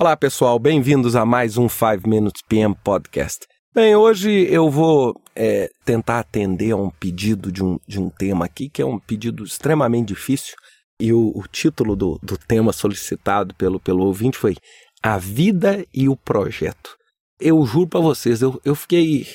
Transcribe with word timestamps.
Olá 0.00 0.16
pessoal, 0.16 0.60
bem-vindos 0.60 1.16
a 1.16 1.26
mais 1.26 1.58
um 1.58 1.68
5 1.68 2.08
Minutes 2.08 2.40
PM 2.48 2.72
Podcast. 2.84 3.44
Bem, 3.74 3.96
hoje 3.96 4.46
eu 4.48 4.70
vou 4.70 5.20
é, 5.34 5.68
tentar 5.84 6.20
atender 6.20 6.70
a 6.70 6.76
um 6.76 6.88
pedido 6.88 7.50
de 7.50 7.64
um, 7.64 7.80
de 7.84 7.98
um 7.98 8.08
tema 8.08 8.44
aqui, 8.44 8.68
que 8.68 8.80
é 8.80 8.86
um 8.86 8.96
pedido 8.96 9.42
extremamente 9.42 10.06
difícil, 10.06 10.54
e 11.00 11.12
o, 11.12 11.32
o 11.34 11.42
título 11.50 11.96
do, 11.96 12.16
do 12.22 12.38
tema 12.38 12.72
solicitado 12.72 13.52
pelo, 13.56 13.80
pelo 13.80 14.04
ouvinte 14.04 14.38
foi 14.38 14.54
A 15.02 15.18
Vida 15.18 15.84
e 15.92 16.08
o 16.08 16.14
Projeto. 16.14 16.96
Eu 17.40 17.66
juro 17.66 17.88
para 17.88 17.98
vocês, 17.98 18.40
eu, 18.40 18.60
eu 18.64 18.76
fiquei 18.76 19.26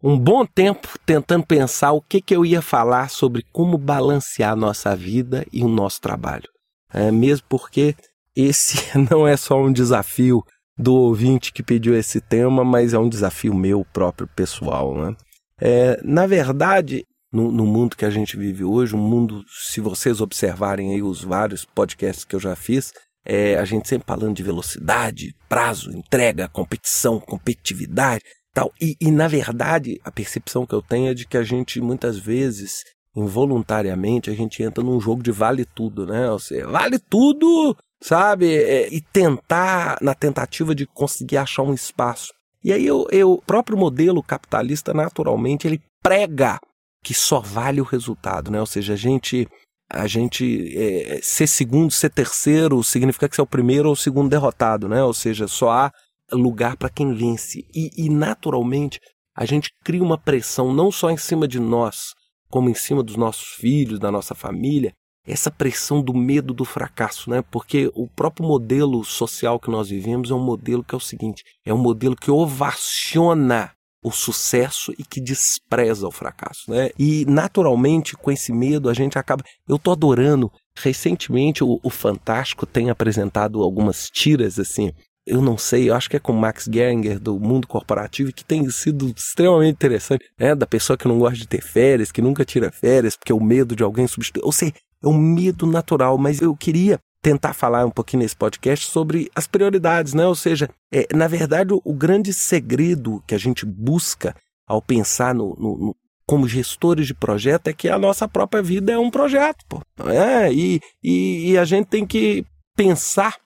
um 0.00 0.16
bom 0.16 0.46
tempo 0.46 0.96
tentando 1.04 1.44
pensar 1.44 1.90
o 1.90 2.00
que, 2.00 2.20
que 2.20 2.36
eu 2.36 2.46
ia 2.46 2.62
falar 2.62 3.10
sobre 3.10 3.44
como 3.52 3.76
balancear 3.76 4.54
nossa 4.54 4.94
vida 4.94 5.44
e 5.52 5.64
o 5.64 5.68
nosso 5.68 6.00
trabalho. 6.00 6.48
É, 6.92 7.10
mesmo 7.10 7.44
porque 7.48 7.96
esse 8.36 8.76
não 9.10 9.26
é 9.26 9.36
só 9.36 9.60
um 9.60 9.72
desafio 9.72 10.42
do 10.76 10.94
ouvinte 10.94 11.52
que 11.52 11.62
pediu 11.62 11.96
esse 11.96 12.20
tema, 12.20 12.64
mas 12.64 12.92
é 12.92 12.98
um 12.98 13.08
desafio 13.08 13.54
meu 13.54 13.84
próprio 13.92 14.28
pessoal. 14.28 14.96
Né? 14.96 15.16
É, 15.60 16.00
na 16.02 16.26
verdade, 16.26 17.04
no, 17.32 17.50
no, 17.52 17.64
mundo 17.64 17.96
que 17.96 18.04
a 18.04 18.10
gente 18.10 18.36
vive 18.36 18.64
hoje, 18.64 18.94
um 18.94 18.98
mundo, 18.98 19.44
se 19.48 19.80
vocês 19.80 20.20
observarem 20.20 20.92
aí 20.92 21.02
os 21.02 21.22
vários 21.22 21.64
podcasts 21.64 22.24
que 22.24 22.34
eu 22.34 22.40
já 22.40 22.56
fiz, 22.56 22.92
é, 23.24 23.56
a 23.56 23.64
gente 23.64 23.88
sempre 23.88 24.06
falando 24.06 24.36
de 24.36 24.42
velocidade, 24.42 25.34
prazo, 25.48 25.90
entrega, 25.96 26.48
competição, 26.48 27.18
competitividade, 27.18 28.22
tal. 28.52 28.72
E, 28.80 28.96
e 29.00 29.10
na 29.10 29.28
verdade, 29.28 30.00
a 30.04 30.10
percepção 30.10 30.66
que 30.66 30.74
eu 30.74 30.82
tenho 30.82 31.08
é 31.08 31.14
de 31.14 31.26
que 31.26 31.36
a 31.36 31.42
gente 31.42 31.80
muitas 31.80 32.18
vezes 32.18 32.84
involuntariamente 33.16 34.28
a 34.28 34.34
gente 34.34 34.62
entra 34.62 34.82
num 34.82 35.00
jogo 35.00 35.22
de 35.22 35.30
vale 35.30 35.64
tudo, 35.64 36.04
né? 36.04 36.30
Ou 36.30 36.38
seja, 36.38 36.66
vale 36.66 36.98
tudo 36.98 37.76
sabe? 38.04 38.54
É, 38.54 38.92
e 38.92 39.00
tentar, 39.00 39.96
na 40.02 40.14
tentativa 40.14 40.74
de 40.74 40.86
conseguir 40.86 41.38
achar 41.38 41.62
um 41.62 41.72
espaço. 41.72 42.34
E 42.62 42.70
aí 42.70 42.86
eu, 42.86 43.06
eu, 43.10 43.32
o 43.32 43.42
próprio 43.42 43.78
modelo 43.78 44.22
capitalista, 44.22 44.92
naturalmente, 44.92 45.66
ele 45.66 45.80
prega 46.02 46.58
que 47.02 47.14
só 47.14 47.40
vale 47.40 47.80
o 47.80 47.84
resultado, 47.84 48.50
né? 48.50 48.60
Ou 48.60 48.66
seja, 48.66 48.92
a 48.92 48.96
gente, 48.96 49.48
a 49.90 50.06
gente 50.06 50.76
é, 50.76 51.18
ser 51.22 51.46
segundo, 51.46 51.90
ser 51.90 52.10
terceiro, 52.10 52.82
significa 52.82 53.26
que 53.28 53.34
você 53.34 53.40
é 53.40 53.44
o 53.44 53.46
primeiro 53.46 53.88
ou 53.88 53.94
o 53.94 53.96
segundo 53.96 54.28
derrotado, 54.28 54.86
né? 54.86 55.02
Ou 55.02 55.14
seja, 55.14 55.48
só 55.48 55.70
há 55.70 55.92
lugar 56.30 56.76
para 56.76 56.90
quem 56.90 57.14
vence. 57.14 57.66
E, 57.74 57.90
e, 57.96 58.10
naturalmente, 58.10 59.00
a 59.34 59.46
gente 59.46 59.70
cria 59.82 60.02
uma 60.02 60.18
pressão 60.18 60.74
não 60.74 60.92
só 60.92 61.10
em 61.10 61.16
cima 61.16 61.48
de 61.48 61.58
nós, 61.58 62.12
como 62.50 62.68
em 62.68 62.74
cima 62.74 63.02
dos 63.02 63.16
nossos 63.16 63.48
filhos, 63.54 63.98
da 63.98 64.10
nossa 64.10 64.34
família, 64.34 64.92
essa 65.26 65.50
pressão 65.50 66.02
do 66.02 66.14
medo 66.14 66.52
do 66.52 66.64
fracasso, 66.64 67.30
né? 67.30 67.42
Porque 67.50 67.90
o 67.94 68.06
próprio 68.06 68.46
modelo 68.46 69.02
social 69.04 69.58
que 69.58 69.70
nós 69.70 69.88
vivemos 69.88 70.30
é 70.30 70.34
um 70.34 70.44
modelo 70.44 70.84
que 70.84 70.94
é 70.94 70.98
o 70.98 71.00
seguinte: 71.00 71.44
é 71.64 71.72
um 71.72 71.78
modelo 71.78 72.14
que 72.14 72.30
ovaciona 72.30 73.72
o 74.02 74.10
sucesso 74.10 74.92
e 74.98 75.02
que 75.02 75.18
despreza 75.18 76.06
o 76.06 76.12
fracasso, 76.12 76.70
né? 76.70 76.90
E 76.98 77.24
naturalmente 77.26 78.14
com 78.14 78.30
esse 78.30 78.52
medo 78.52 78.90
a 78.90 78.94
gente 78.94 79.18
acaba. 79.18 79.42
Eu 79.66 79.78
tô 79.78 79.92
adorando. 79.92 80.52
Recentemente 80.76 81.62
o, 81.62 81.78
o 81.82 81.88
Fantástico 81.88 82.66
tem 82.66 82.90
apresentado 82.90 83.62
algumas 83.62 84.08
tiras 84.10 84.58
assim 84.58 84.92
eu 85.26 85.40
não 85.40 85.56
sei, 85.56 85.88
eu 85.88 85.94
acho 85.94 86.10
que 86.10 86.16
é 86.16 86.20
com 86.20 86.32
Max 86.32 86.68
Geringer 86.70 87.18
do 87.18 87.40
mundo 87.40 87.66
corporativo 87.66 88.32
que 88.32 88.44
tem 88.44 88.68
sido 88.68 89.08
extremamente 89.08 89.72
interessante, 89.72 90.24
né? 90.38 90.54
Da 90.54 90.66
pessoa 90.66 90.98
que 90.98 91.08
não 91.08 91.18
gosta 91.18 91.38
de 91.38 91.48
ter 91.48 91.62
férias, 91.62 92.12
que 92.12 92.20
nunca 92.20 92.44
tira 92.44 92.70
férias, 92.70 93.16
porque 93.16 93.32
o 93.32 93.42
medo 93.42 93.74
de 93.74 93.82
alguém 93.82 94.06
substituir. 94.06 94.44
Ou 94.44 94.52
seja, 94.52 94.74
é 95.04 95.08
um 95.08 95.18
medo 95.18 95.66
natural, 95.66 96.16
mas 96.16 96.40
eu 96.40 96.56
queria 96.56 96.98
tentar 97.22 97.54
falar 97.54 97.86
um 97.86 97.90
pouquinho 97.90 98.22
nesse 98.22 98.36
podcast 98.36 98.86
sobre 98.86 99.30
as 99.34 99.46
prioridades, 99.46 100.12
né? 100.12 100.26
Ou 100.26 100.34
seja, 100.34 100.68
é, 100.92 101.06
na 101.14 101.26
verdade, 101.26 101.72
o, 101.72 101.80
o, 101.84 101.94
grande 101.94 102.34
segredo 102.34 103.22
que 103.26 103.34
a 103.34 103.38
gente 103.38 103.64
busca 103.64 104.34
ao 104.66 104.82
pensar 104.82 105.34
no, 105.34 105.56
no, 105.58 105.78
no, 105.78 105.96
como 106.26 106.46
gestores 106.46 107.06
de 107.06 107.14
projeto 107.14 107.68
é 107.68 107.72
que 107.72 107.88
a 107.88 107.98
nossa 107.98 108.28
própria 108.28 108.62
vida 108.62 108.92
é 108.92 108.98
um 108.98 109.10
projeto, 109.10 109.64
pô. 109.68 109.80
É, 110.06 110.52
e, 110.52 110.80
e, 111.02 111.52
e 111.52 111.58
a 111.58 111.64
gente 111.64 111.86
tem 111.86 112.06
que 112.06 112.44
pensar 112.76 113.36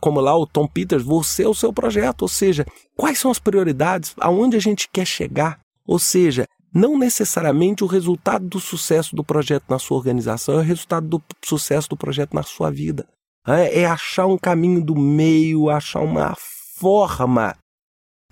como 0.00 0.20
lá 0.20 0.36
o 0.36 0.46
Tom 0.46 0.66
Peters, 0.66 1.02
você 1.02 1.42
é 1.42 1.48
o 1.48 1.54
seu 1.54 1.72
projeto, 1.72 2.22
ou 2.22 2.28
seja, 2.28 2.64
quais 2.96 3.18
são 3.18 3.30
as 3.30 3.38
prioridades, 3.38 4.14
aonde 4.20 4.56
a 4.56 4.60
gente 4.60 4.88
quer 4.90 5.04
chegar, 5.04 5.58
ou 5.86 5.98
seja, 5.98 6.46
não 6.72 6.98
necessariamente 6.98 7.82
o 7.82 7.86
resultado 7.86 8.46
do 8.46 8.60
sucesso 8.60 9.16
do 9.16 9.24
projeto 9.24 9.64
na 9.68 9.78
sua 9.78 9.96
organização 9.96 10.56
é 10.56 10.58
o 10.58 10.62
resultado 10.62 11.08
do 11.08 11.22
sucesso 11.44 11.88
do 11.88 11.96
projeto 11.96 12.34
na 12.34 12.42
sua 12.42 12.70
vida. 12.70 13.06
É, 13.46 13.80
é 13.82 13.86
achar 13.86 14.26
um 14.26 14.36
caminho 14.36 14.84
do 14.84 14.94
meio, 14.94 15.70
achar 15.70 16.00
uma 16.00 16.34
forma 16.76 17.56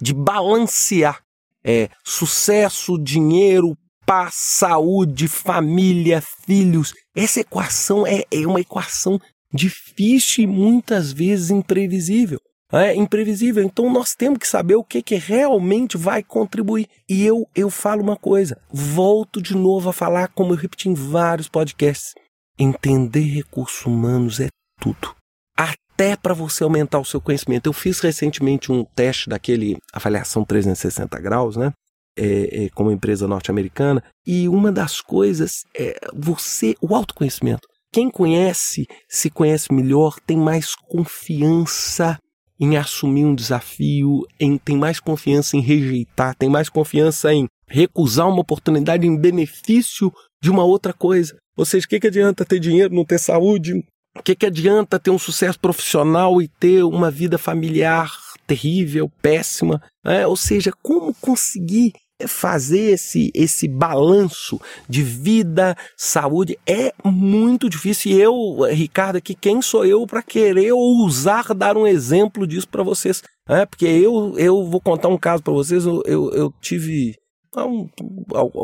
de 0.01 0.13
balancear 0.13 1.23
é, 1.65 1.89
sucesso, 2.05 2.99
dinheiro, 2.99 3.77
paz, 4.05 4.35
saúde, 4.35 5.27
família, 5.27 6.23
filhos. 6.45 6.93
Essa 7.15 7.41
equação 7.41 8.07
é, 8.07 8.25
é 8.31 8.47
uma 8.47 8.61
equação 8.61 9.19
difícil 9.53 10.45
e 10.45 10.47
muitas 10.47 11.13
vezes 11.13 11.51
imprevisível 11.51 12.41
é 12.73 12.95
imprevisível. 12.95 13.63
Então 13.63 13.93
nós 13.93 14.15
temos 14.15 14.39
que 14.39 14.49
saber 14.49 14.75
o 14.75 14.85
que, 14.85 15.03
que 15.03 15.15
realmente 15.17 15.97
vai 15.97 16.23
contribuir. 16.23 16.89
E 17.09 17.25
eu, 17.25 17.49
eu 17.55 17.71
falo 17.71 18.03
uma 18.03 18.17
coisa, 18.17 18.59
volto 18.73 19.41
de 19.41 19.55
novo 19.55 19.89
a 19.89 19.93
falar, 19.93 20.29
como 20.29 20.53
eu 20.53 20.57
repeti 20.57 20.89
em 20.89 20.95
vários 20.95 21.49
podcasts: 21.49 22.15
entender 22.59 23.23
recursos 23.23 23.85
humanos 23.87 24.41
é 24.41 24.49
tudo. 24.81 25.15
Até 25.57 26.17
para 26.17 26.35
você 26.35 26.65
aumentar 26.65 26.99
o 26.99 27.05
seu 27.05 27.21
conhecimento. 27.21 27.67
Eu 27.67 27.73
fiz 27.73 28.01
recentemente 28.01 28.71
um 28.73 28.85
teste 28.85 29.29
daquele 29.29 29.77
avaliação 29.93 30.45
360 30.45 31.19
graus, 31.21 31.57
né? 31.57 31.73
É, 32.19 32.65
é, 32.65 32.69
como 32.71 32.91
empresa 32.91 33.29
norte-americana, 33.29 34.03
e 34.27 34.49
uma 34.49 34.73
das 34.73 35.03
coisas 35.03 35.65
é 35.77 35.99
você, 36.15 36.75
o 36.81 36.95
autoconhecimento. 36.95 37.69
Quem 37.93 38.09
conhece, 38.11 38.87
se 39.07 39.29
conhece 39.29 39.71
melhor, 39.71 40.19
tem 40.27 40.35
mais 40.35 40.75
confiança 40.75 42.19
em 42.59 42.77
assumir 42.77 43.25
um 43.25 43.35
desafio, 43.35 44.27
em 44.41 44.57
tem 44.57 44.77
mais 44.77 44.99
confiança 44.99 45.57
em 45.57 45.61
rejeitar, 45.61 46.35
tem 46.35 46.49
mais 46.49 46.69
confiança 46.69 47.33
em 47.33 47.47
recusar 47.69 48.29
uma 48.29 48.41
oportunidade 48.41 49.07
em 49.07 49.17
benefício 49.17 50.13
de 50.43 50.51
uma 50.51 50.65
outra 50.65 50.93
coisa. 50.93 51.37
Ou 51.57 51.65
seja, 51.65 51.87
o 51.87 51.89
que, 51.89 52.01
que 52.01 52.07
adianta 52.07 52.45
ter 52.45 52.61
dinheiro, 52.61 52.95
não 52.95 53.05
ter 53.05 53.19
saúde? 53.19 53.85
O 54.19 54.23
que, 54.23 54.35
que 54.35 54.47
adianta 54.47 54.99
ter 54.99 55.11
um 55.11 55.19
sucesso 55.19 55.59
profissional 55.59 56.41
e 56.41 56.49
ter 56.49 56.83
uma 56.83 57.11
vida 57.11 57.37
familiar 57.37 58.11
terrível, 58.47 59.11
péssima? 59.21 59.83
É, 60.05 60.27
ou 60.27 60.37
seja, 60.37 60.73
como 60.83 61.15
conseguir 61.15 61.93
fazer 62.27 62.93
esse, 62.93 63.31
esse 63.35 63.69
balanço 63.69 64.61
de 64.89 65.03
vida, 65.03 65.77
saúde 65.97 66.59
é 66.67 66.93
muito 67.05 67.69
difícil. 67.69 68.13
E 68.13 68.21
eu, 68.21 68.35
Ricardo, 68.71 69.17
aqui, 69.17 69.35
quem 69.35 69.61
sou 69.61 69.85
eu 69.85 70.07
para 70.07 70.23
querer 70.23 70.73
ousar 70.73 71.53
dar 71.53 71.77
um 71.77 71.87
exemplo 71.87 72.47
disso 72.47 72.69
para 72.69 72.83
vocês? 72.83 73.23
É, 73.49 73.67
porque 73.67 73.87
eu, 73.87 74.35
eu 74.39 74.65
vou 74.65 74.81
contar 74.81 75.09
um 75.09 75.19
caso 75.19 75.43
para 75.43 75.53
vocês. 75.53 75.85
Eu, 75.85 76.03
eu, 76.07 76.31
eu 76.33 76.55
tive 76.61 77.15
um, 77.57 77.89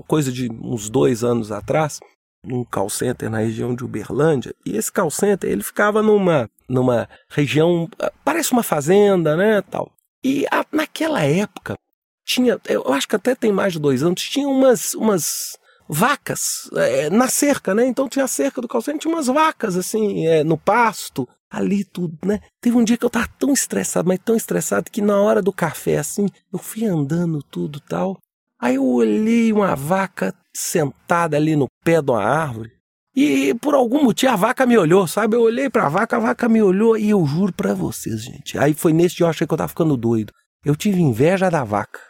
coisa 0.07 0.33
de 0.33 0.51
uns 0.51 0.89
dois 0.89 1.23
anos 1.23 1.53
atrás 1.53 2.01
num 2.45 2.65
call 2.65 2.91
center 2.91 3.31
na 3.31 3.39
região 3.39 3.75
de 3.75 3.85
Uberlândia 3.85 4.55
e 4.67 4.77
esse 4.77 4.91
call 4.91 5.11
center 5.11 5.49
ele 5.49 5.63
ficava 5.63 6.03
numa 6.03 6.51
numa 6.69 7.09
região 7.31 7.89
parece 8.25 8.53
uma 8.53 8.65
fazenda 8.65 9.37
né 9.37 9.63
tal 9.63 9.93
e 10.25 10.45
a, 10.51 10.67
naquela 10.73 11.23
época 11.23 11.77
tinha, 12.25 12.61
eu 12.69 12.93
acho 12.93 13.09
que 13.09 13.17
até 13.17 13.35
tem 13.35 13.53
mais 13.53 13.73
de 13.73 13.79
dois 13.79 14.03
anos, 14.03 14.23
tinha 14.23 14.49
umas, 14.49 14.95
umas 14.95 15.59
vacas 15.89 16.71
é, 16.75 17.11
na 17.11 17.29
cerca, 17.29 17.75
né? 17.75 17.87
Então 17.87 18.09
tinha 18.09 18.25
a 18.25 18.29
cerca 18.29 18.61
do 18.61 18.69
calçante, 18.69 19.01
tinha 19.01 19.15
umas 19.15 19.27
vacas 19.27 19.77
assim, 19.77 20.27
é, 20.27 20.43
no 20.45 20.57
pasto, 20.57 21.29
ali 21.51 21.85
tudo, 21.85 22.17
né? 22.25 22.41
Teve 22.61 22.77
um 22.77 22.85
dia 22.85 22.97
que 22.97 23.05
eu 23.05 23.11
tava 23.11 23.29
tão 23.39 23.53
estressado, 23.53 24.09
mas 24.09 24.19
tão 24.25 24.35
estressado 24.35 24.91
que 24.91 25.03
na 25.03 25.21
hora 25.21 25.43
do 25.43 25.53
café, 25.53 25.99
assim, 25.99 26.27
eu 26.53 26.59
fui 26.59 26.87
andando 26.87 27.43
tudo 27.43 27.79
tal. 27.81 28.19
Aí 28.59 28.77
eu 28.77 28.87
olhei 28.87 29.53
uma 29.53 29.75
vaca 29.75 30.35
sentada 30.57 31.37
ali 31.37 31.55
no 31.57 31.67
pé 31.85 32.01
de 32.01 32.11
uma 32.11 32.25
árvore. 32.25 32.71
E 33.15 33.53
por 33.55 33.75
algum 33.75 34.03
motivo 34.03 34.33
a 34.33 34.37
vaca 34.37 34.65
me 34.65 34.79
olhou, 34.79 35.07
sabe? 35.07 35.37
Eu 35.37 35.43
olhei 35.43 35.69
pra 35.69 35.89
vaca, 35.89 36.17
a 36.17 36.21
vaca 36.21 36.49
me 36.49 36.63
olhou 36.63 36.97
e 36.97 37.11
eu 37.11 37.25
juro 37.27 37.53
pra 37.53 37.75
vocês, 37.75 38.23
gente. 38.23 38.57
Aí 38.57 38.73
foi 38.73 38.95
nesse 38.95 39.17
dia 39.17 39.27
eu 39.27 39.31
achei 39.31 39.47
que 39.47 39.53
eu 39.53 39.59
tava 39.59 39.69
ficando 39.69 39.97
doido. 39.97 40.33
Eu 40.65 40.75
tive 40.75 41.03
inveja 41.03 41.51
da 41.51 41.65
vaca. 41.65 42.01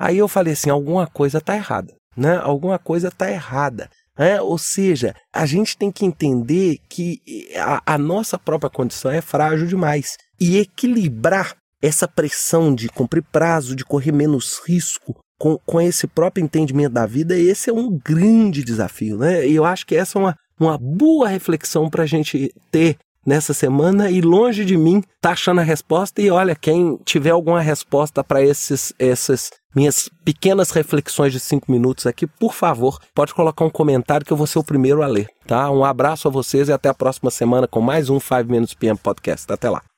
Aí 0.00 0.16
eu 0.16 0.26
falei 0.26 0.54
assim, 0.54 0.70
alguma 0.70 1.06
coisa 1.06 1.36
está 1.36 1.54
errada, 1.54 1.94
né? 2.16 2.38
Alguma 2.42 2.78
coisa 2.78 3.08
está 3.08 3.30
errada. 3.30 3.90
É, 4.16 4.40
ou 4.40 4.56
seja, 4.56 5.14
a 5.30 5.44
gente 5.44 5.76
tem 5.76 5.92
que 5.92 6.06
entender 6.06 6.78
que 6.88 7.20
a, 7.56 7.94
a, 7.94 7.98
nossa 7.98 8.38
própria 8.38 8.70
condição 8.70 9.10
é 9.10 9.20
frágil 9.20 9.66
demais. 9.66 10.16
E 10.40 10.56
equilibrar 10.58 11.54
essa 11.82 12.08
pressão 12.08 12.74
de 12.74 12.88
cumprir 12.88 13.22
prazo, 13.30 13.76
de 13.76 13.84
correr 13.84 14.12
menos 14.12 14.60
risco, 14.66 15.14
com, 15.38 15.58
com 15.66 15.80
esse 15.80 16.06
próprio 16.06 16.44
entendimento 16.44 16.92
da 16.92 17.06
vida, 17.06 17.38
esse 17.38 17.70
é 17.70 17.72
um 17.72 17.98
grande 17.98 18.62
desafio. 18.62 19.18
Né? 19.18 19.46
E 19.46 19.54
eu 19.54 19.64
acho 19.64 19.86
que 19.86 19.96
essa 19.96 20.18
é 20.18 20.20
uma, 20.20 20.36
uma 20.58 20.78
boa 20.78 21.28
reflexão 21.28 21.88
para 21.88 22.04
a 22.04 22.06
gente 22.06 22.52
ter 22.70 22.96
nessa 23.26 23.52
semana 23.52 24.10
e 24.10 24.20
longe 24.20 24.64
de 24.64 24.76
mim 24.76 25.02
tá 25.20 25.30
achando 25.30 25.60
a 25.60 25.64
resposta. 25.64 26.20
E 26.20 26.30
olha, 26.30 26.54
quem 26.54 26.98
tiver 27.04 27.30
alguma 27.30 27.60
resposta 27.60 28.24
para 28.24 28.42
esses, 28.42 28.92
essas 28.98 29.50
minhas 29.74 30.08
pequenas 30.24 30.70
reflexões 30.70 31.32
de 31.32 31.40
cinco 31.40 31.70
minutos 31.70 32.06
aqui, 32.06 32.26
por 32.26 32.54
favor, 32.54 32.98
pode 33.14 33.34
colocar 33.34 33.64
um 33.64 33.70
comentário 33.70 34.26
que 34.26 34.32
eu 34.32 34.36
vou 34.36 34.46
ser 34.46 34.58
o 34.58 34.64
primeiro 34.64 35.02
a 35.02 35.06
ler, 35.06 35.28
tá? 35.46 35.70
Um 35.70 35.84
abraço 35.84 36.28
a 36.28 36.30
vocês 36.30 36.68
e 36.68 36.72
até 36.72 36.88
a 36.88 36.94
próxima 36.94 37.30
semana 37.30 37.68
com 37.68 37.80
mais 37.80 38.10
um 38.10 38.18
5 38.18 38.44
Minutes 38.50 38.74
PM 38.74 38.98
Podcast. 38.98 39.52
Até 39.52 39.70
lá. 39.70 39.89